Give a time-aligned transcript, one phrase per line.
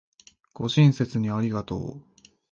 [0.55, 2.01] ご親切にありがとう